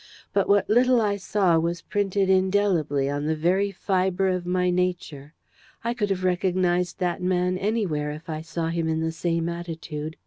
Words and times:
But 0.33 0.49
what 0.49 0.67
little 0.67 0.99
I 0.99 1.17
saw 1.17 1.59
was 1.59 1.83
printed 1.83 2.27
indelibly 2.27 3.07
on 3.07 3.27
the 3.27 3.35
very 3.35 3.69
fibre 3.71 4.29
of 4.29 4.47
my 4.47 4.71
nature. 4.71 5.35
I 5.83 5.93
could 5.93 6.09
have 6.09 6.23
recognised 6.23 6.97
that 6.97 7.21
man 7.21 7.55
anywhere 7.59 8.09
if 8.09 8.27
I 8.27 8.41
saw 8.41 8.69
him 8.69 8.87
in 8.89 9.01
the 9.01 9.11
same 9.11 9.47
attitude. 9.47 10.17